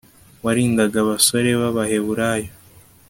[0.43, 2.51] warindaga abasore b'abaheburayo